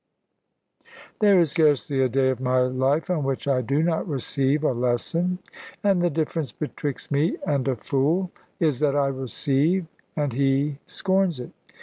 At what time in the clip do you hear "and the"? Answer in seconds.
5.83-6.09